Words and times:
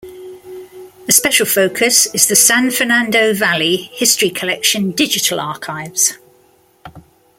A 1.07 1.11
special 1.11 1.45
focus 1.45 2.07
is 2.07 2.25
the 2.25 2.35
San 2.35 2.71
Fernando 2.71 3.35
Valley 3.35 3.91
History 3.93 4.31
Collection 4.31 4.89
digital 4.93 5.39
archives. 5.39 6.17